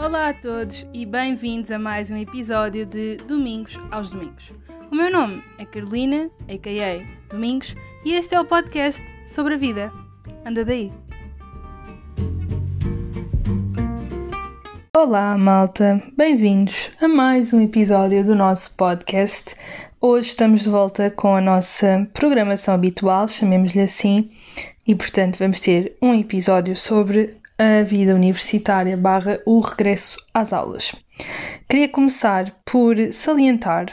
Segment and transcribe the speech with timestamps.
[0.00, 4.52] Olá a todos e bem-vindos a mais um episódio de Domingos aos Domingos.
[4.92, 7.04] O meu nome é Carolina, a.k.a.
[7.28, 9.92] Domingos, e este é o podcast sobre a vida.
[10.46, 10.92] Anda daí!
[14.96, 16.00] Olá, malta!
[16.16, 19.56] Bem-vindos a mais um episódio do nosso podcast.
[20.00, 24.30] Hoje estamos de volta com a nossa programação habitual, chamemos-lhe assim,
[24.86, 30.92] e portanto vamos ter um episódio sobre a vida universitária barra o regresso às aulas.
[31.68, 33.90] Queria começar por salientar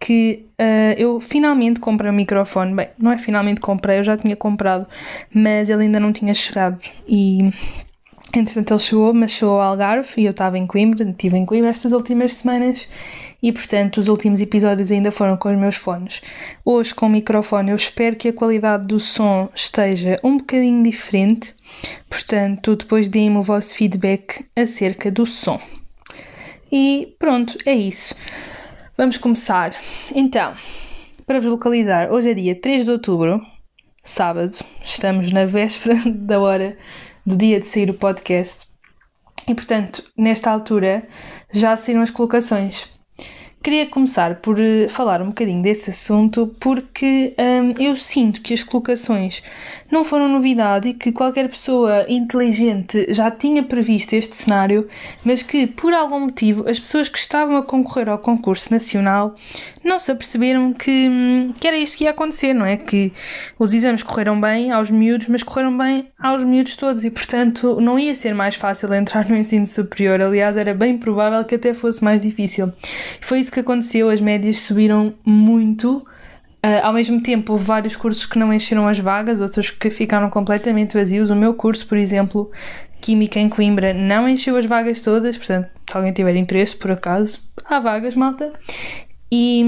[0.00, 2.74] que uh, eu finalmente comprei um microfone.
[2.74, 4.86] Bem, não é finalmente comprei, eu já tinha comprado,
[5.32, 6.78] mas ele ainda não tinha chegado.
[7.08, 7.50] E
[8.34, 11.70] entretanto ele chegou, mas chegou ao Algarve e eu estava em Coimbra, estive em Coimbra
[11.70, 12.88] estas últimas semanas
[13.44, 16.22] e portanto os últimos episódios ainda foram com os meus fones.
[16.64, 21.54] Hoje com o microfone eu espero que a qualidade do som esteja um bocadinho diferente
[22.08, 25.60] Portanto, depois deem-me o vosso feedback acerca do som.
[26.70, 28.14] E pronto, é isso.
[28.96, 29.72] Vamos começar.
[30.14, 30.54] Então,
[31.26, 33.40] para vos localizar, hoje é dia 3 de outubro,
[34.02, 34.56] sábado.
[34.82, 36.76] Estamos na véspera da hora
[37.24, 38.68] do dia de sair o podcast.
[39.46, 41.06] E portanto, nesta altura
[41.52, 42.88] já saíram as colocações
[43.64, 48.62] Queria começar por uh, falar um bocadinho desse assunto porque um, eu sinto que as
[48.62, 49.42] colocações
[49.90, 54.86] não foram novidade e que qualquer pessoa inteligente já tinha previsto este cenário,
[55.24, 59.34] mas que por algum motivo as pessoas que estavam a concorrer ao concurso nacional
[59.84, 61.08] não se aperceberam que,
[61.60, 62.76] que era isto que ia acontecer, não é?
[62.76, 63.12] Que
[63.58, 67.98] os exames correram bem aos miúdos, mas correram bem aos miúdos todos e, portanto, não
[67.98, 70.20] ia ser mais fácil entrar no ensino superior.
[70.20, 72.72] Aliás, era bem provável que até fosse mais difícil.
[73.20, 75.98] Foi isso que aconteceu, as médias subiram muito.
[76.64, 80.30] Uh, ao mesmo tempo, houve vários cursos que não encheram as vagas, outros que ficaram
[80.30, 81.28] completamente vazios.
[81.28, 82.50] O meu curso, por exemplo,
[83.02, 87.38] Química em Coimbra, não encheu as vagas todas, portanto, se alguém tiver interesse, por acaso,
[87.66, 88.50] há vagas, malta.
[89.36, 89.64] E,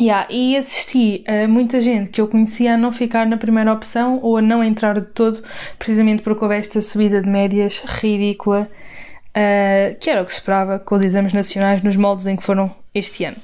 [0.00, 4.20] yeah, e assisti a muita gente que eu conhecia a não ficar na primeira opção
[4.22, 5.42] ou a não entrar de todo,
[5.78, 8.70] precisamente porque houve esta subida de médias ridícula,
[9.36, 12.42] uh, que era o que se esperava com os exames nacionais nos moldes em que
[12.42, 13.36] foram este ano.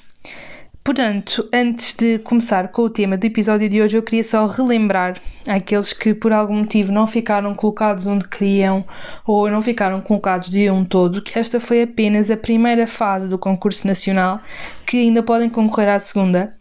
[0.91, 5.21] Portanto, antes de começar com o tema do episódio de hoje, eu queria só relembrar
[5.47, 8.85] àqueles que por algum motivo não ficaram colocados onde queriam
[9.25, 13.39] ou não ficaram colocados de um todo, que esta foi apenas a primeira fase do
[13.39, 14.41] concurso nacional,
[14.85, 16.57] que ainda podem concorrer à segunda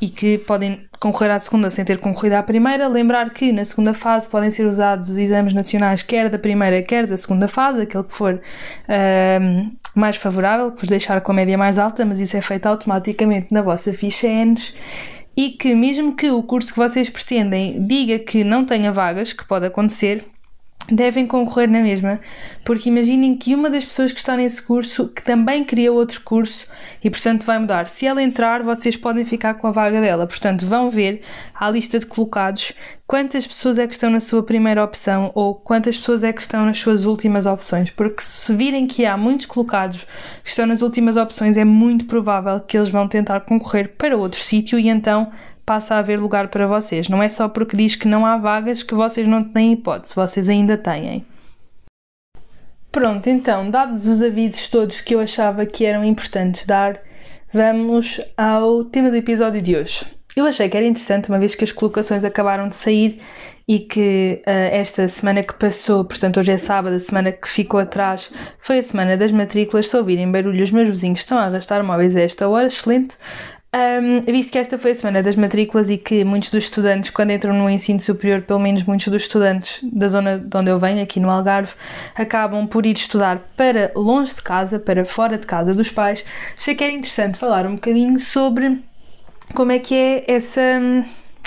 [0.00, 2.88] e que podem concorrer à segunda sem ter concorrido à primeira.
[2.88, 7.06] Lembrar que na segunda fase podem ser usados os exames nacionais, quer da primeira, quer
[7.06, 11.56] da segunda fase, aquele que for uh, mais favorável, que vos deixar com a média
[11.56, 14.74] mais alta, mas isso é feito automaticamente na vossa ficha ENS.
[15.36, 19.44] E que, mesmo que o curso que vocês pretendem diga que não tenha vagas, que
[19.44, 20.24] pode acontecer,
[20.90, 22.20] devem concorrer na mesma,
[22.64, 26.66] porque imaginem que uma das pessoas que está nesse curso que também queria outro curso
[27.02, 27.88] e portanto vai mudar.
[27.88, 30.26] Se ela entrar, vocês podem ficar com a vaga dela.
[30.26, 31.22] Portanto, vão ver
[31.54, 32.72] à lista de colocados
[33.06, 36.66] quantas pessoas é que estão na sua primeira opção ou quantas pessoas é que estão
[36.66, 40.06] nas suas últimas opções, porque se virem que há muitos colocados
[40.42, 44.40] que estão nas últimas opções, é muito provável que eles vão tentar concorrer para outro
[44.40, 45.30] sítio e então
[45.64, 47.08] passa a haver lugar para vocês.
[47.08, 50.48] Não é só porque diz que não há vagas que vocês não têm hipótese, vocês
[50.48, 51.24] ainda têm.
[52.90, 57.00] Pronto, então, dados os avisos todos que eu achava que eram importantes dar,
[57.52, 60.06] vamos ao tema do episódio de hoje.
[60.36, 63.20] Eu achei que era interessante, uma vez que as colocações acabaram de sair
[63.68, 67.80] e que uh, esta semana que passou, portanto hoje é sábado, a semana que ficou
[67.80, 69.88] atrás foi a semana das matrículas.
[69.88, 73.16] Se ouvirem barulho, os meus vizinhos estão a arrastar móveis a esta hora, excelente.
[73.74, 77.32] Um, visto que esta foi a semana das matrículas e que muitos dos estudantes, quando
[77.32, 81.02] entram no ensino superior, pelo menos muitos dos estudantes da zona de onde eu venho,
[81.02, 81.72] aqui no Algarve,
[82.14, 86.24] acabam por ir estudar para longe de casa, para fora de casa dos pais,
[86.56, 88.80] achei que era interessante falar um bocadinho sobre
[89.54, 90.80] como é que é essa,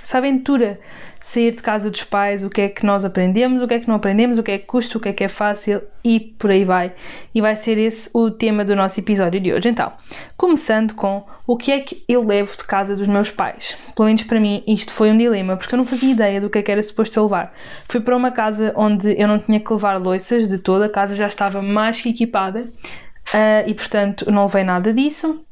[0.03, 0.81] essa aventura
[1.27, 3.87] sair de casa dos pais, o que é que nós aprendemos, o que é que
[3.87, 6.49] não aprendemos, o que é que custa, o que é que é fácil e por
[6.49, 6.93] aí vai.
[7.35, 9.67] E vai ser esse o tema do nosso episódio de hoje.
[9.67, 9.91] Então,
[10.37, 13.77] começando com o que é que eu levo de casa dos meus pais.
[13.93, 16.59] Pelo menos para mim isto foi um dilema, porque eu não fazia ideia do que
[16.59, 17.53] é que era suposto eu levar.
[17.89, 21.13] Fui para uma casa onde eu não tinha que levar louças de toda, a casa
[21.13, 25.43] já estava mais que equipada uh, e portanto não levei nada disso.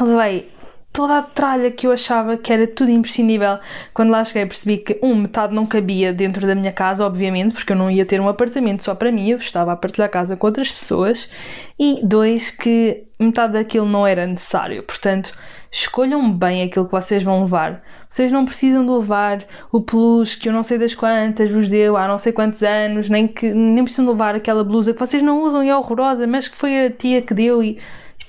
[0.00, 0.50] Levei
[0.92, 3.58] toda a tralha que eu achava que era tudo imprescindível.
[3.94, 7.72] Quando lá cheguei percebi que, um, metade não cabia dentro da minha casa, obviamente, porque
[7.72, 10.46] eu não ia ter um apartamento só para mim, eu estava a partilhar casa com
[10.46, 11.30] outras pessoas,
[11.78, 14.82] e dois, que metade daquilo não era necessário.
[14.82, 15.32] Portanto,
[15.70, 17.82] escolham bem aquilo que vocês vão levar.
[18.08, 21.96] Vocês não precisam de levar o peluche que eu não sei das quantas vos deu
[21.96, 25.22] há não sei quantos anos, nem, que, nem precisam de levar aquela blusa que vocês
[25.22, 27.78] não usam e é horrorosa, mas que foi a tia que deu e.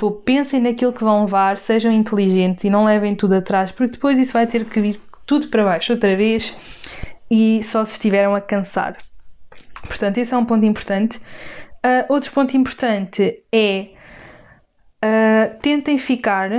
[0.02, 4.18] Tipo, pensem naquilo que vão levar, sejam inteligentes e não levem tudo atrás, porque depois
[4.18, 6.56] isso vai ter que vir tudo para baixo outra vez
[7.30, 8.98] e só se estiveram a cansar.
[9.84, 11.18] Portanto, esse é um ponto importante.
[11.86, 13.90] Uh, outro ponto importante é
[15.06, 16.50] uh, tentem ficar.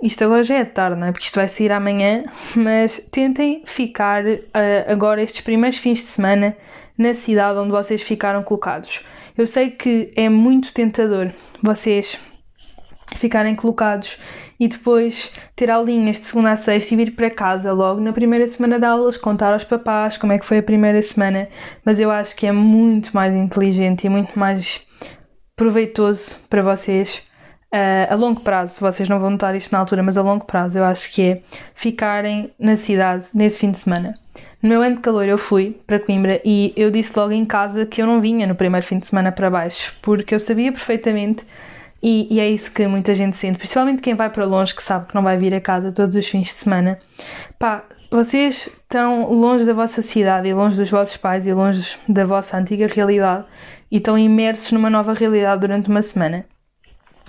[0.00, 1.10] Isto agora já é tarde, não é?
[1.10, 4.38] Porque isto vai sair amanhã, mas tentem ficar uh,
[4.86, 6.56] agora estes primeiros fins de semana
[6.96, 9.00] na cidade onde vocês ficaram colocados.
[9.36, 12.20] Eu sei que é muito tentador vocês
[13.18, 14.18] ficarem colocados
[14.58, 18.46] e depois ter aulinhas de segunda a sexta e vir para casa logo na primeira
[18.46, 21.48] semana de aulas, contar aos papás como é que foi a primeira semana,
[21.84, 24.86] mas eu acho que é muito mais inteligente e muito mais
[25.56, 27.26] proveitoso para vocês
[27.72, 30.78] uh, a longo prazo, vocês não vão notar isto na altura, mas a longo prazo
[30.78, 31.42] eu acho que é
[31.74, 34.14] ficarem na cidade nesse fim de semana.
[34.62, 37.84] No meu ano de calor eu fui para Coimbra e eu disse logo em casa
[37.84, 41.44] que eu não vinha no primeiro fim de semana para baixo, porque eu sabia perfeitamente
[42.02, 45.06] e, e, é isso que muita gente sente, principalmente quem vai para longe, que sabe
[45.06, 46.98] que não vai vir a casa todos os fins de semana.
[47.58, 52.24] Pá, vocês estão longe da vossa cidade e longe dos vossos pais e longe da
[52.24, 53.44] vossa antiga realidade
[53.90, 56.44] e estão imersos numa nova realidade durante uma semana.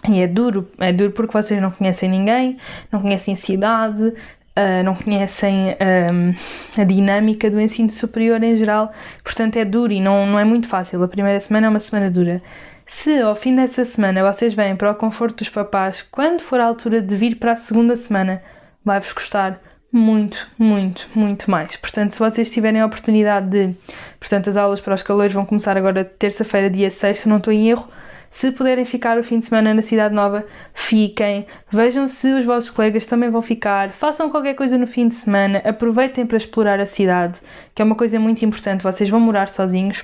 [0.10, 2.58] E é duro, é duro porque vocês não conhecem ninguém,
[2.92, 5.78] não conhecem a cidade, uh, não conhecem
[6.12, 8.92] um, a dinâmica do ensino superior em geral,
[9.24, 11.02] portanto é duro e não, não é muito fácil.
[11.04, 12.42] A primeira semana é uma semana dura.
[12.86, 16.66] Se ao fim dessa semana vocês vêm para o conforto dos papás, quando for a
[16.66, 18.42] altura de vir para a segunda semana,
[18.84, 19.60] vai-vos custar
[19.92, 21.76] muito, muito, muito mais.
[21.76, 23.76] Portanto, se vocês tiverem a oportunidade de.
[24.20, 27.54] Portanto, as aulas para os calores vão começar agora terça-feira, dia 6, se não estou
[27.54, 27.88] em erro.
[28.32, 30.44] Se puderem ficar o fim de semana na Cidade Nova,
[30.74, 31.46] fiquem.
[31.72, 33.92] Vejam se os vossos colegas também vão ficar.
[33.92, 35.62] Façam qualquer coisa no fim de semana.
[35.64, 37.40] Aproveitem para explorar a cidade,
[37.76, 38.82] que é uma coisa muito importante.
[38.82, 40.04] Vocês vão morar sozinhos,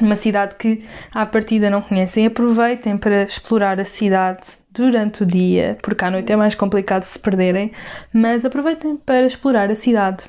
[0.00, 5.78] uma cidade que à partida não conhecem, aproveitem para explorar a cidade durante o dia,
[5.82, 7.72] porque à noite é mais complicado se perderem,
[8.12, 10.24] mas aproveitem para explorar a cidade.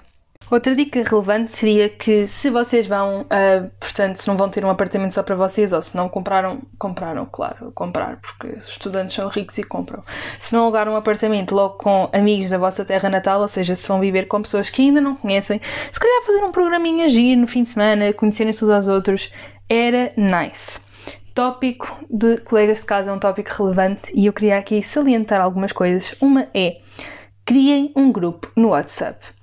[0.51, 4.69] Outra dica relevante seria que se vocês vão, uh, portanto, se não vão ter um
[4.69, 9.27] apartamento só para vocês, ou se não compraram, compraram, claro, comprar, porque os estudantes são
[9.27, 10.03] ricos e compram.
[10.39, 13.87] Se não alugaram um apartamento logo com amigos da vossa terra natal, ou seja, se
[13.87, 15.59] vão viver com pessoas que ainda não conhecem,
[15.91, 19.33] se calhar fazer um programinha agir no fim de semana, conhecerem-se uns aos outros,
[19.67, 20.79] era nice.
[21.33, 25.71] Tópico de colegas de casa é um tópico relevante e eu queria aqui salientar algumas
[25.71, 26.15] coisas.
[26.21, 26.77] Uma é
[27.43, 29.34] criem um grupo no WhatsApp.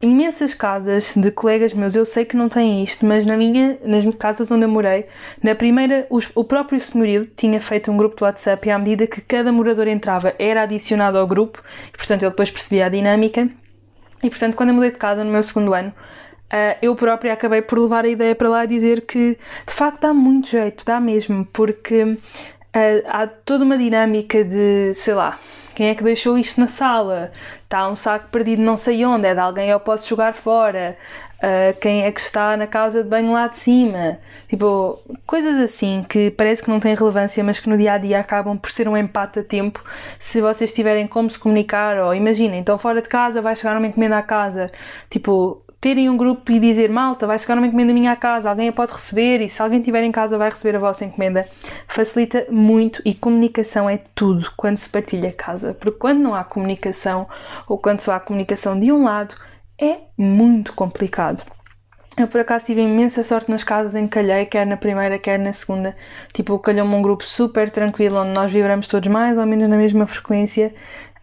[0.00, 4.14] Imensas casas de colegas meus, eu sei que não têm isto, mas na minha, nas
[4.14, 5.06] casas onde eu morei,
[5.42, 9.08] na primeira, os, o próprio senhorio tinha feito um grupo de WhatsApp e à medida
[9.08, 11.60] que cada morador entrava era adicionado ao grupo,
[11.92, 13.48] e, portanto ele depois percebia a dinâmica.
[14.22, 15.92] E portanto, quando eu mudei de casa no meu segundo ano,
[16.48, 19.36] Uh, eu própria acabei por levar a ideia para lá e dizer que
[19.66, 22.16] de facto dá muito jeito, dá mesmo, porque
[23.06, 25.38] há toda uma dinâmica de, sei lá,
[25.74, 27.30] quem é que deixou isto na sala?
[27.62, 30.96] Está um saco perdido não sei onde, é de alguém eu posso jogar fora?
[31.38, 34.18] Uh, quem é que está na casa de banho lá de cima?
[34.48, 38.18] Tipo, coisas assim que parece que não têm relevância, mas que no dia a dia
[38.18, 39.80] acabam por ser um empate a tempo
[40.18, 41.96] se vocês tiverem como se comunicar.
[41.98, 44.72] Ou imaginem, estão fora de casa, vai chegar uma encomenda à casa.
[45.08, 48.68] Tipo, terem um grupo e dizer malta, vai chegar uma encomenda minha à casa, alguém
[48.68, 51.46] a pode receber e se alguém tiver em casa vai receber a vossa encomenda,
[51.86, 57.28] facilita muito e comunicação é tudo quando se partilha casa, porque quando não há comunicação
[57.68, 59.36] ou quando só há comunicação de um lado
[59.80, 61.42] é muito complicado.
[62.18, 65.38] Eu por acaso tive imensa sorte nas casas em que calhei, quer na primeira, quer
[65.38, 65.96] na segunda.
[66.32, 70.04] Tipo, calhou-me um grupo super tranquilo, onde nós vibramos todos mais ou menos na mesma
[70.04, 70.74] frequência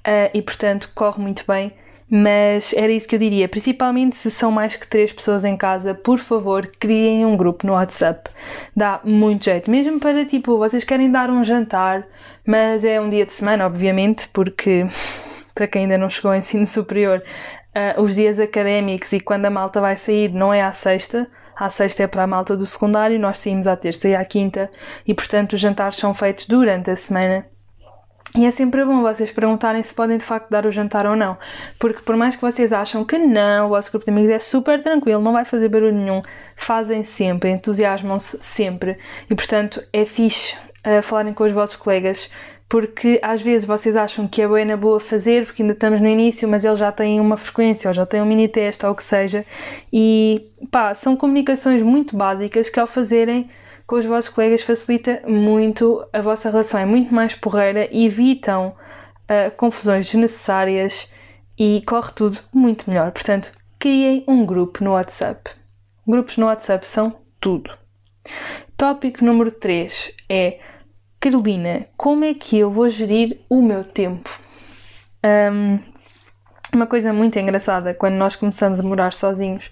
[0.08, 1.74] uh, e, portanto, corre muito bem.
[2.10, 5.96] Mas era isso que eu diria, principalmente se são mais que três pessoas em casa,
[5.96, 8.30] por favor, criem um grupo no WhatsApp.
[8.76, 12.06] Dá muito jeito, mesmo para tipo, vocês querem dar um jantar,
[12.46, 14.86] mas é um dia de semana, obviamente, porque
[15.56, 17.24] para quem ainda não chegou ao ensino superior,
[17.76, 21.70] uh, os dias académicos e quando a malta vai sair não é à sexta, à
[21.72, 24.70] sexta é para a malta do secundário, nós saímos à terça e à quinta.
[25.08, 27.46] E portanto os jantares são feitos durante a semana
[28.34, 31.38] e é sempre bom vocês perguntarem se podem de facto dar o jantar ou não,
[31.79, 34.82] porque por mais que vocês acham que não, o vosso grupo de amigos é super
[34.82, 36.22] tranquilo, não vai fazer barulho nenhum,
[36.58, 38.98] fazem sempre, entusiasmam-se sempre.
[39.29, 40.55] E portanto é fixe
[40.86, 42.29] uh, falarem com os vossos colegas
[42.67, 46.08] porque às vezes vocês acham que é bem na boa fazer porque ainda estamos no
[46.08, 48.96] início, mas eles já têm uma frequência ou já têm um mini teste ou o
[48.96, 49.46] que seja.
[49.94, 53.50] E pá, são comunicações muito básicas que ao fazerem
[53.88, 58.70] com os vossos colegas facilita muito a vossa relação, é muito mais porreira e evitam
[58.70, 61.12] uh, confusões desnecessárias
[61.58, 63.12] e corre tudo muito melhor.
[63.12, 65.51] Portanto, criem um grupo no WhatsApp.
[66.08, 67.72] Grupos no WhatsApp são tudo.
[68.75, 70.60] Tópico número 3 é
[71.20, 74.30] Carolina, como é que eu vou gerir o meu tempo?
[75.24, 75.80] Um,
[76.75, 79.72] uma coisa muito engraçada quando nós começamos a morar sozinhos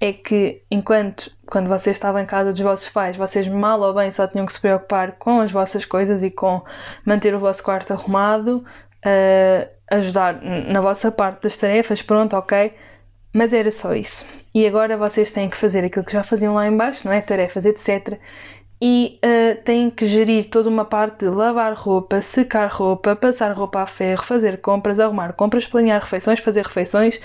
[0.00, 4.10] é que enquanto quando vocês estavam em casa dos vossos pais, vocês mal ou bem
[4.10, 6.62] só tinham que se preocupar com as vossas coisas e com
[7.04, 8.64] manter o vosso quarto arrumado,
[9.04, 12.74] uh, ajudar na vossa parte das tarefas, pronto, ok,
[13.32, 14.24] mas era só isso.
[14.54, 17.20] E agora vocês têm que fazer aquilo que já faziam lá embaixo, não é?
[17.20, 18.18] Tarefas, etc.
[18.80, 23.82] E uh, têm que gerir toda uma parte de lavar roupa, secar roupa, passar roupa
[23.82, 27.20] a ferro, fazer compras, arrumar compras, planear refeições, fazer refeições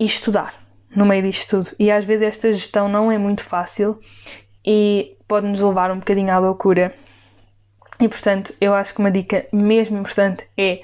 [0.00, 0.64] e estudar
[0.94, 1.76] no meio disto tudo.
[1.78, 4.00] E às vezes esta gestão não é muito fácil
[4.64, 6.94] e pode nos levar um bocadinho à loucura.
[8.00, 10.82] E portanto, eu acho que uma dica mesmo importante é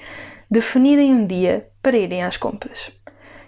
[0.49, 2.91] definirem um dia para irem às compras.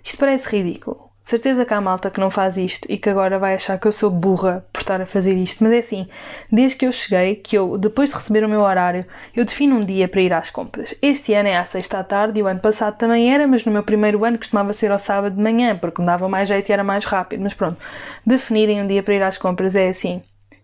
[0.03, 3.55] Isto parece ridículo, certeza que há malta que não faz isto e que agora vai
[3.55, 6.07] achar que eu sou burra por estar a fazer isto, mas é assim,
[6.51, 9.85] desde que eu cheguei, que eu, depois de receber o meu horário, eu defino um
[9.85, 10.93] dia para ir às compras.
[11.01, 13.71] Este ano é à sexta à tarde e o ano passado também era, mas no
[13.71, 16.73] meu primeiro ano costumava ser ao sábado de manhã, porque me dava mais jeito e
[16.73, 17.41] era mais rápido.
[17.41, 17.77] Mas pronto,
[18.25, 20.21] definirem um dia para ir às compras é assim,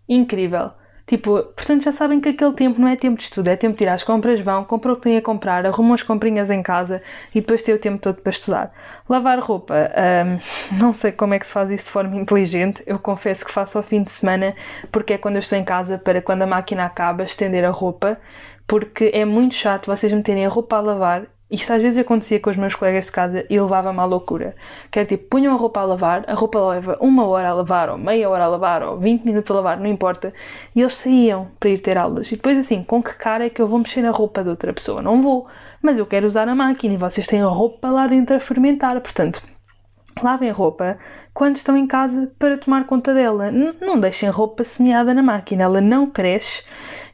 [0.07, 0.71] incrível.
[1.09, 3.83] Tipo, portanto já sabem que aquele tempo não é tempo de estudo, é tempo de
[3.83, 7.01] ir às compras, vão, compram o que têm a comprar, arrumam as comprinhas em casa
[7.33, 8.71] e depois têm o tempo todo para estudar.
[9.09, 10.39] Lavar roupa, hum,
[10.79, 13.79] não sei como é que se faz isso de forma inteligente, eu confesso que faço
[13.79, 14.53] ao fim de semana
[14.91, 18.19] porque é quando eu estou em casa para quando a máquina acaba estender a roupa,
[18.67, 22.51] porque é muito chato vocês meterem a roupa a lavar isto às vezes acontecia com
[22.51, 24.55] os meus colegas de casa e levava-me à loucura.
[24.91, 27.89] Que era tipo, punham a roupa a lavar, a roupa leva uma hora a lavar,
[27.89, 30.31] ou meia hora a lavar, ou 20 minutos a lavar, não importa.
[30.75, 32.31] E eles saíam para ir ter aulas.
[32.31, 34.71] E depois assim, com que cara é que eu vou mexer na roupa de outra
[34.71, 35.01] pessoa?
[35.01, 35.47] Não vou.
[35.81, 39.01] Mas eu quero usar a máquina e vocês têm a roupa lá dentro a fermentar.
[39.01, 39.41] Portanto,
[40.21, 40.99] lavem roupa
[41.33, 43.51] quando estão em casa para tomar conta dela.
[43.51, 46.63] N não deixem roupa semeada na máquina, ela não cresce.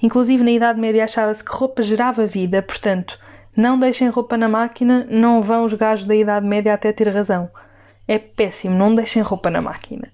[0.02, 3.24] Inclusive na Idade Média achava-se que roupa gerava vida, portanto
[3.56, 7.50] não deixem roupa na máquina, não vão os gajos da Idade Média até ter razão.
[8.08, 10.12] É péssimo, não deixem roupa na máquina.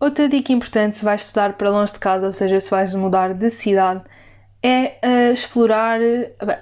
[0.00, 3.34] Outra dica importante se vais estudar para longe de casa, ou seja, se vais mudar
[3.34, 4.02] de cidade,
[4.62, 6.00] é uh, explorar.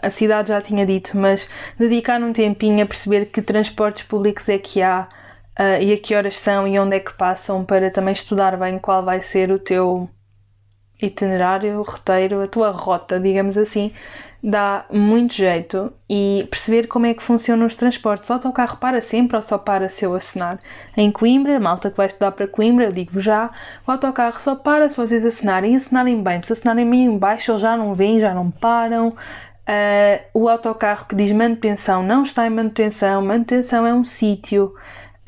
[0.03, 4.59] A cidade já tinha dito, mas dedicar um tempinho a perceber que transportes públicos é
[4.59, 5.09] que há
[5.59, 8.79] uh, e a que horas são e onde é que passam, para também estudar bem
[8.79, 10.09] qual vai ser o teu
[11.01, 13.93] itinerário, roteiro, a tua rota, digamos assim,
[14.43, 18.29] dá muito jeito e perceber como é que funcionam os transportes.
[18.29, 20.59] O autocarro para sempre ou só para se eu assinar?
[20.97, 23.51] Em Coimbra, malta que vai estudar para Coimbra, eu digo-vos já,
[23.87, 26.43] o autocarro só para se vocês assinarem e assinarem bem.
[26.43, 29.09] Se assinarem meio em baixo, eles já não vêm, já não param.
[29.09, 34.75] Uh, o autocarro que diz manutenção não está em manutenção, manutenção é um sítio.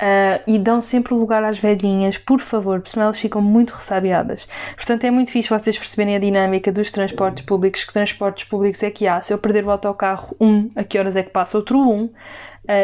[0.03, 4.45] Uh, e dão sempre lugar às velhinhas, por favor, porque senão elas ficam muito ressabiadas.
[4.75, 8.91] Portanto, é muito fixe vocês perceberem a dinâmica dos transportes públicos, que transportes públicos é
[8.91, 9.21] que há.
[9.21, 12.11] Se eu perder o autocarro, um, a que horas é que passa outro um, uh,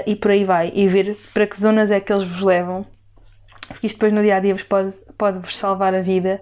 [0.08, 0.72] e por aí vai.
[0.74, 2.86] E ver para que zonas é que eles vos levam,
[3.68, 6.42] porque isto depois no dia a dia vos pode, pode vos salvar a vida.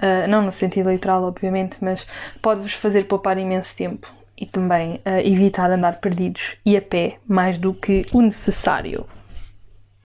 [0.00, 2.04] Uh, não no sentido literal, obviamente, mas
[2.42, 7.74] pode-vos fazer poupar imenso tempo e também evitar andar perdidos e a pé mais do
[7.74, 9.06] que o necessário.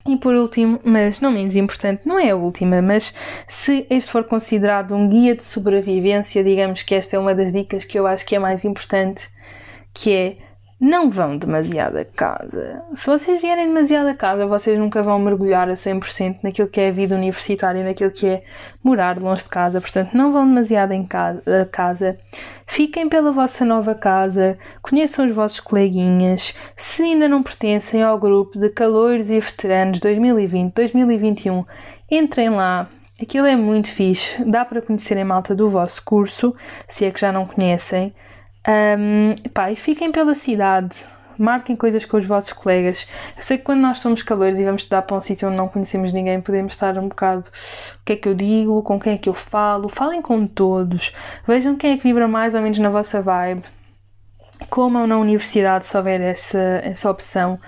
[0.06, 3.14] E por último, mas não menos importante, não é a última, mas
[3.46, 7.84] se este for considerado um guia de sobrevivência, digamos que esta é uma das dicas
[7.84, 9.28] que eu acho que é mais importante,
[9.92, 10.36] que é
[10.80, 12.82] não vão demasiado a casa.
[12.94, 16.88] Se vocês vierem demasiado a casa, vocês nunca vão mergulhar a 100% naquilo que é
[16.88, 18.42] a vida universitária, naquilo que é
[18.82, 19.78] morar longe de casa.
[19.78, 22.18] Portanto, não vão demasiado em casa, a casa.
[22.66, 26.54] Fiquem pela vossa nova casa, conheçam os vossos coleguinhas.
[26.74, 31.66] Se ainda não pertencem ao grupo de calores e veteranos 2020-2021,
[32.10, 32.88] entrem lá,
[33.20, 36.56] Aquilo é muito fixe, dá para conhecerem malta do vosso curso,
[36.88, 38.14] se é que já não conhecem.
[38.68, 41.04] Um, pá, e fiquem pela cidade,
[41.38, 43.06] marquem coisas com os vossos colegas.
[43.36, 45.68] Eu sei que quando nós somos calores e vamos estudar para um sítio onde não
[45.68, 49.18] conhecemos ninguém, podemos estar um bocado o que é que eu digo, com quem é
[49.18, 51.12] que eu falo, falem com todos,
[51.46, 53.64] vejam quem é que vibra mais ou menos na vossa vibe.
[54.68, 57.58] Comam na universidade se houver essa, essa opção.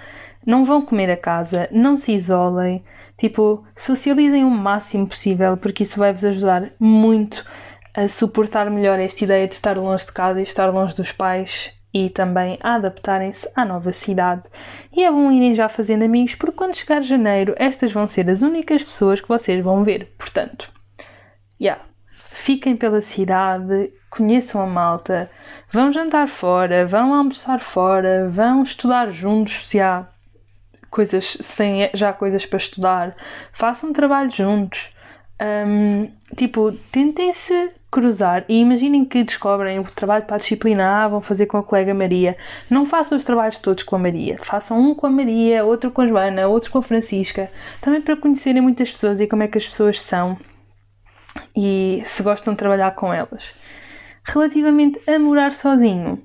[0.44, 2.84] Não vão comer a casa, não se isolem,
[3.16, 7.46] tipo, socializem o máximo possível, porque isso vai vos ajudar muito
[7.94, 11.72] a suportar melhor esta ideia de estar longe de casa e estar longe dos pais
[11.92, 14.49] e também a adaptarem-se à nova cidade.
[14.92, 18.40] E é bom irem já fazendo amigos, porque quando chegar janeiro, estas vão ser as
[18.42, 20.11] únicas pessoas que vocês vão ver.
[20.16, 20.70] Portanto,
[21.61, 21.82] yeah.
[22.30, 25.30] fiquem pela cidade, conheçam a malta,
[25.70, 30.08] vão jantar fora, vão almoçar fora, vão estudar juntos se há
[30.90, 33.16] coisas, se têm já coisas para estudar,
[33.52, 34.94] façam trabalho juntos.
[35.40, 41.20] Um, tipo, tentem-se cruzar e imaginem que descobrem o trabalho para a disciplina A, vão
[41.20, 42.38] fazer com a colega Maria.
[42.70, 44.38] Não façam os trabalhos todos com a Maria.
[44.38, 47.50] Façam um com a Maria, outro com a Joana, outro com a Francisca.
[47.82, 50.38] Também para conhecerem muitas pessoas e como é que as pessoas são
[51.54, 53.52] e se gostam de trabalhar com elas.
[54.25, 56.22] Relativamente a morar sozinho,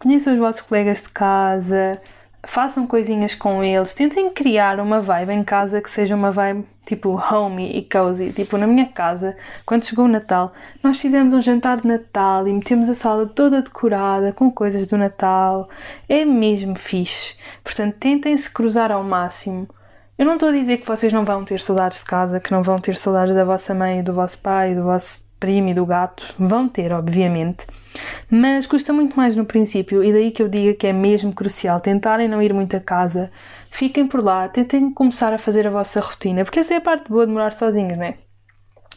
[0.00, 2.00] conheçam os vossos colegas de casa,
[2.44, 7.10] façam coisinhas com eles, tentem criar uma vibe em casa que seja uma vibe tipo
[7.10, 8.32] homey e cozy.
[8.32, 12.52] Tipo, na minha casa, quando chegou o Natal, nós fizemos um jantar de Natal e
[12.52, 15.68] metemos a sala toda decorada com coisas do Natal.
[16.08, 17.36] É mesmo fixe.
[17.62, 19.68] Portanto, tentem se cruzar ao máximo.
[20.18, 22.62] Eu não estou a dizer que vocês não vão ter saudades de casa, que não
[22.62, 26.22] vão ter saudades da vossa mãe, do vosso pai, do vosso primo e do gato.
[26.38, 27.66] Vão ter, obviamente.
[28.30, 31.80] Mas custa muito mais no princípio, e daí que eu diga que é mesmo crucial
[31.80, 33.30] tentarem não ir muito a casa.
[33.70, 37.08] Fiquem por lá, tentem começar a fazer a vossa rotina, porque essa é a parte
[37.08, 38.14] boa de morar sozinhos, não é?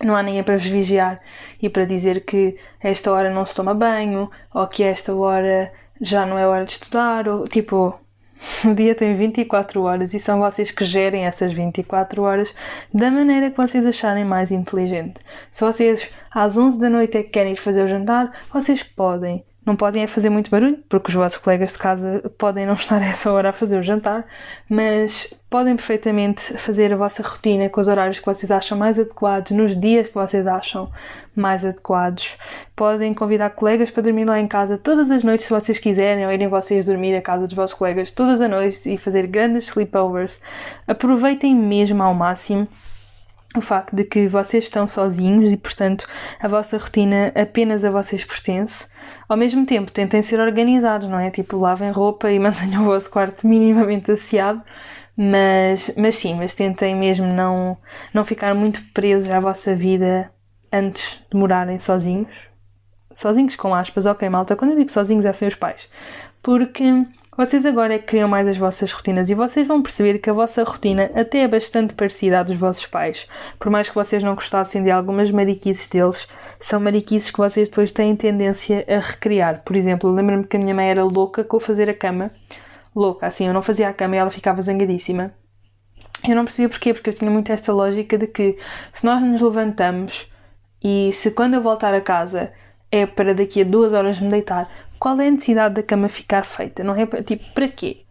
[0.04, 1.22] Não há ninguém para vos vigiar
[1.62, 5.72] e para dizer que esta hora não se toma banho, ou que esta hora
[6.02, 7.98] já não é hora de estudar, ou tipo,
[8.66, 12.54] o dia tem 24 horas e são vocês que gerem essas 24 horas
[12.94, 15.20] da maneira que vocês acharem mais inteligente.
[15.52, 19.44] Se vocês às 11 da noite é que querem ir fazer o jantar, vocês podem.
[19.66, 23.02] Não podem é fazer muito barulho, porque os vossos colegas de casa podem não estar
[23.02, 24.24] a essa hora a fazer o jantar,
[24.70, 29.52] mas podem perfeitamente fazer a vossa rotina com os horários que vocês acham mais adequados,
[29.52, 30.92] nos dias que vocês acham
[31.36, 32.38] mais adequados.
[32.76, 36.32] Podem convidar colegas para dormir lá em casa todas as noites, se vocês quiserem, ou
[36.32, 40.40] irem vocês dormir à casa dos vossos colegas todas as noites e fazer grandes sleepovers.
[40.88, 42.68] Aproveitem mesmo ao máximo
[43.56, 46.06] o facto de que vocês estão sozinhos e, portanto,
[46.40, 48.88] a vossa rotina apenas a vocês pertence
[49.27, 51.32] ao mesmo tempo, tentem ser organizados, não é?
[51.32, 54.62] Tipo, lavem roupa e mantenham o vosso quarto minimamente asseado,
[55.17, 57.77] mas, mas sim, mas tentem mesmo não,
[58.13, 60.32] não ficar muito presos à vossa vida
[60.72, 62.29] antes de morarem sozinhos.
[63.13, 65.90] Sozinhos com aspas, ok, malta, quando eu digo sozinhos é sem os pais.
[66.44, 66.83] Porque
[67.38, 70.33] vocês agora é que criam mais as vossas rotinas e vocês vão perceber que a
[70.33, 73.27] vossa rotina até é bastante parecida à dos vossos pais.
[73.59, 76.29] Por mais que vocês não gostassem de algumas mariquices deles,
[76.66, 79.62] são mariquices que vocês depois têm tendência a recriar.
[79.64, 82.32] Por exemplo, lembro-me que a minha mãe era louca com fazer a cama.
[82.96, 85.32] Louca, assim, eu não fazia a cama e ela ficava zangadíssima.
[86.28, 88.58] Eu não percebia porquê, porque eu tinha muito esta lógica de que
[88.92, 90.28] se nós nos levantamos
[90.84, 92.51] e se quando eu voltar a casa
[92.92, 96.48] é para daqui a duas horas me deitar, qual é a necessidade da cama ficar
[96.48, 96.84] feita?
[96.84, 98.06] Não é tipo, para quê?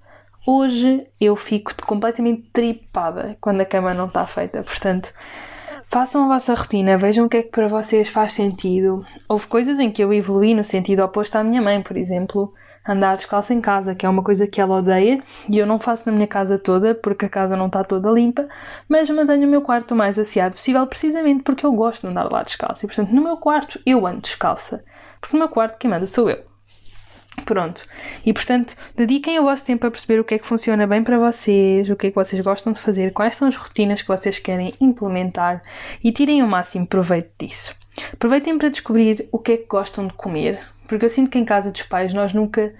[0.46, 5.12] Hoje eu fico completamente tripada quando a cama não está feita, portanto,
[5.90, 9.04] façam a vossa rotina, vejam o que é que para vocês faz sentido.
[9.28, 12.52] Houve coisas em que eu evolui no sentido oposto à minha mãe, por exemplo,
[12.86, 16.04] andar descalço em casa, que é uma coisa que ela odeia e eu não faço
[16.06, 18.46] na minha casa toda porque a casa não está toda limpa,
[18.88, 22.30] mas mantenho o meu quarto o mais asseado possível precisamente porque eu gosto de andar
[22.30, 24.84] lá descalço e, portanto, no meu quarto eu ando descalça,
[25.20, 26.53] porque no meu quarto quem manda sou eu.
[27.44, 27.86] Pronto.
[28.24, 31.18] E portanto, dediquem o vosso tempo a perceber o que é que funciona bem para
[31.18, 34.38] vocês, o que é que vocês gostam de fazer, quais são as rotinas que vocês
[34.38, 35.62] querem implementar
[36.02, 37.74] e tirem o máximo proveito disso.
[38.12, 41.44] Aproveitem para descobrir o que é que gostam de comer, porque eu sinto que em
[41.44, 42.74] casa dos pais nós nunca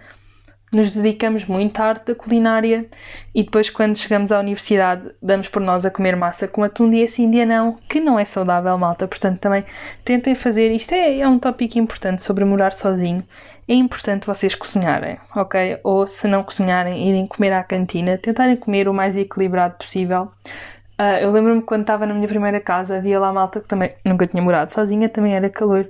[0.75, 2.87] nos dedicamos muito à arte da culinária
[3.35, 7.09] e depois quando chegamos à universidade damos por nós a comer massa com atum dia
[7.09, 9.65] sim dia não, que não é saudável malta, portanto também
[10.05, 13.25] tentem fazer, isto é, é um tópico importante sobre morar sozinho,
[13.69, 15.79] é importante vocês cozinharem, ok?
[15.83, 20.31] Ou se não cozinharem, irem comer à cantina, tentarem comer o mais equilibrado possível.
[20.99, 24.27] Uh, eu lembro-me quando estava na minha primeira casa, havia lá malta que também nunca
[24.27, 25.89] tinha morado sozinha, também era calor.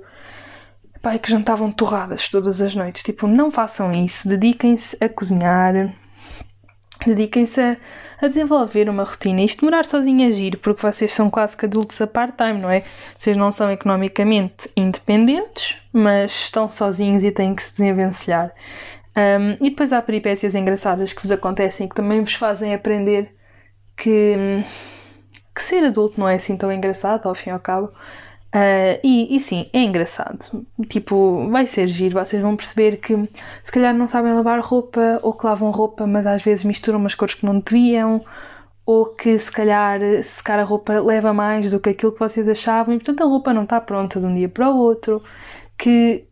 [1.01, 3.03] Pai, que jantavam torradas todas as noites.
[3.03, 5.93] Tipo, não façam isso, dediquem-se a cozinhar,
[7.05, 7.77] dediquem-se a,
[8.21, 9.41] a, desenvolver uma rotina.
[9.41, 12.83] Isto morar sozinho é giro, porque vocês são quase que adultos a part-time, não é?
[13.17, 18.51] Vocês não são economicamente independentes, mas estão sozinhos e têm que se desenvencilhar.
[19.15, 23.33] Um, e depois há peripécias engraçadas que vos acontecem que também vos fazem aprender
[23.95, 24.63] que,
[25.55, 27.93] que ser adulto não é assim tão engraçado, ao fim e ao cabo.
[28.55, 30.65] Uh, e, e, sim, é engraçado.
[30.87, 32.17] Tipo, vai ser giro.
[32.25, 33.13] Vocês vão perceber que
[33.63, 37.13] se calhar não sabem lavar roupa ou que lavam roupa, mas às vezes misturam umas
[37.13, 38.23] cores que não deviam,
[38.85, 42.93] ou que se calhar secar a roupa leva mais do que aquilo que vocês achavam
[42.93, 45.23] e portanto a roupa não está pronta de um dia para o outro
[45.77, 46.25] que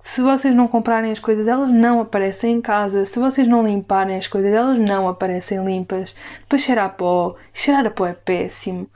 [0.00, 3.04] se vocês não comprarem as coisas, elas não aparecem em casa.
[3.06, 6.14] Se vocês não limparem as coisas, elas não aparecem limpas.
[6.42, 7.36] Depois cheirar a pó.
[7.52, 8.88] Cheirar a pó é péssimo.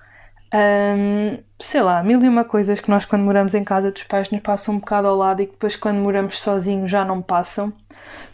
[0.53, 4.31] Um, sei lá, mil e uma coisas que nós quando moramos em casa dos pais
[4.31, 7.73] nos passam um bocado ao lado e que depois quando moramos sozinhos já não passam.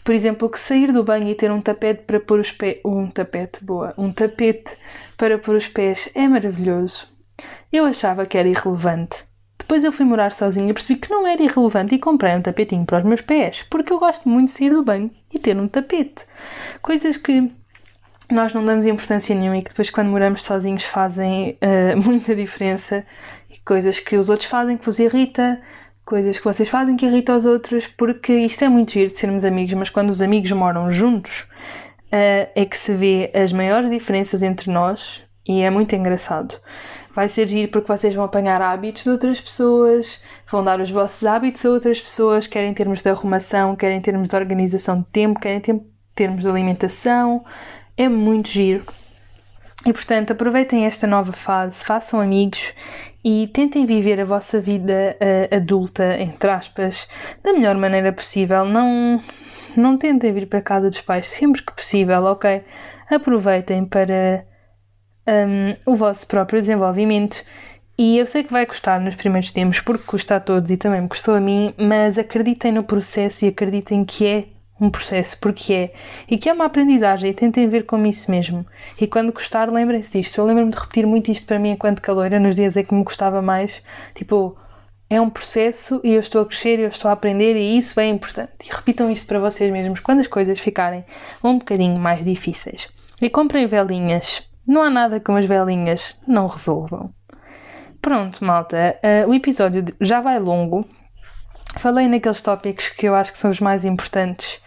[0.03, 2.79] Por exemplo, que sair do banho e ter um tapete para pôr os pés.
[2.83, 3.93] Um tapete, boa.
[3.97, 4.71] Um tapete
[5.15, 7.07] para pôr os pés é maravilhoso.
[7.71, 9.23] Eu achava que era irrelevante.
[9.59, 12.85] Depois eu fui morar sozinha e percebi que não era irrelevante e comprei um tapetinho
[12.85, 15.67] para os meus pés, porque eu gosto muito de sair do banho e ter um
[15.67, 16.25] tapete.
[16.81, 17.51] Coisas que
[18.29, 23.05] nós não damos importância nenhuma e que depois, quando moramos sozinhos, fazem uh, muita diferença.
[23.49, 25.61] E coisas que os outros fazem que vos irrita,
[26.05, 29.45] coisas que vocês fazem que irritam os outros, porque isto é muito giro de sermos
[29.45, 31.47] amigos, mas quando os amigos moram juntos
[32.07, 36.55] uh, é que se vê as maiores diferenças entre nós e é muito engraçado.
[37.13, 41.25] Vai ser giro porque vocês vão apanhar hábitos de outras pessoas, vão dar os vossos
[41.25, 45.07] hábitos a outras pessoas, quer em termos de arrumação, quer em termos de organização de
[45.07, 45.81] tempo, quer em
[46.13, 47.43] termos de alimentação.
[47.97, 48.85] É muito giro.
[49.85, 52.73] E portanto, aproveitem esta nova fase, façam amigos
[53.23, 57.09] e tentem viver a vossa vida uh, adulta, entre aspas,
[57.43, 58.65] da melhor maneira possível.
[58.65, 59.23] Não,
[59.75, 62.63] não tentem vir para casa dos pais sempre que possível, ok?
[63.09, 64.45] Aproveitem para
[65.27, 67.43] um, o vosso próprio desenvolvimento.
[67.97, 71.01] E eu sei que vai custar nos primeiros tempos, porque custa a todos e também
[71.01, 74.45] me custou a mim, mas acreditem no processo e acreditem que é
[74.79, 75.93] um processo, porque é,
[76.29, 78.65] e que é uma aprendizagem, e tentem ver como isso mesmo.
[78.99, 80.39] E quando gostar, lembrem-se disto.
[80.39, 83.03] Eu lembro-me de repetir muito isto para mim enquanto caloira, nos dias em que me
[83.03, 83.83] gostava mais.
[84.13, 84.57] Tipo,
[85.09, 88.07] é um processo e eu estou a crescer, eu estou a aprender e isso é
[88.07, 88.51] importante.
[88.65, 91.05] E repitam isto para vocês mesmos quando as coisas ficarem
[91.43, 92.89] um bocadinho mais difíceis.
[93.21, 94.47] E comprem velinhas.
[94.67, 97.11] Não há nada como as velinhas não resolvam.
[98.01, 100.85] Pronto, malta, uh, o episódio já vai longo,
[101.77, 104.59] Falei naqueles tópicos que eu acho que são os mais importantes.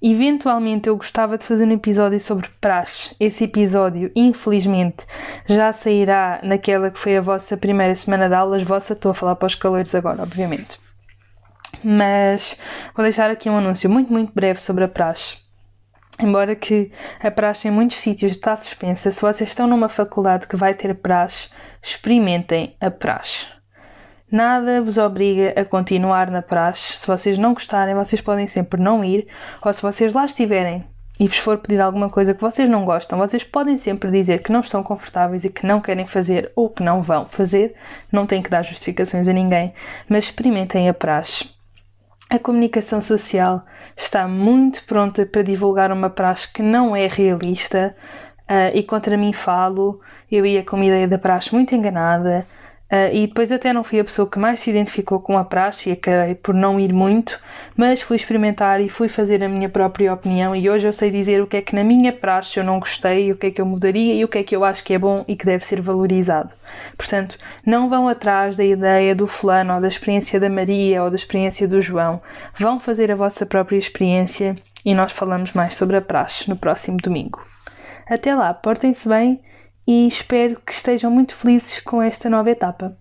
[0.00, 3.14] Eventualmente eu gostava de fazer um episódio sobre praxe.
[3.18, 5.04] Esse episódio, infelizmente,
[5.48, 8.62] já sairá naquela que foi a vossa primeira semana de aulas.
[8.62, 10.80] Vossa, estou a falar para os calores agora, obviamente.
[11.82, 12.56] Mas
[12.94, 15.36] vou deixar aqui um anúncio muito, muito breve sobre a praxe.
[16.20, 20.56] Embora que a praxe em muitos sítios está suspensa, se vocês estão numa faculdade que
[20.56, 21.48] vai ter praxe,
[21.82, 23.46] experimentem a praxe.
[24.32, 26.96] Nada vos obriga a continuar na praxe.
[26.96, 29.28] Se vocês não gostarem, vocês podem sempre não ir,
[29.62, 30.86] ou se vocês lá estiverem
[31.20, 34.50] e vos for pedir alguma coisa que vocês não gostam, vocês podem sempre dizer que
[34.50, 37.74] não estão confortáveis e que não querem fazer ou que não vão fazer.
[38.10, 39.74] Não têm que dar justificações a ninguém,
[40.08, 41.50] mas experimentem a praxe.
[42.30, 43.62] A comunicação social
[43.94, 47.94] está muito pronta para divulgar uma praxe que não é realista
[48.48, 50.00] uh, e contra mim falo.
[50.30, 52.46] Eu ia com uma ideia da praxe muito enganada.
[52.92, 55.88] Uh, e depois até não fui a pessoa que mais se identificou com a praxe
[55.88, 57.40] e acabei por não ir muito,
[57.74, 61.40] mas fui experimentar e fui fazer a minha própria opinião e hoje eu sei dizer
[61.40, 63.64] o que é que na minha praxe eu não gostei, o que é que eu
[63.64, 65.80] mudaria e o que é que eu acho que é bom e que deve ser
[65.80, 66.50] valorizado.
[66.94, 71.16] Portanto, não vão atrás da ideia do fulano ou da experiência da Maria ou da
[71.16, 72.20] experiência do João.
[72.58, 76.98] Vão fazer a vossa própria experiência e nós falamos mais sobre a praxe no próximo
[76.98, 77.42] domingo.
[78.06, 79.40] Até lá, portem-se bem
[79.86, 82.96] e espero que estejam muito felizes com esta nova etapa.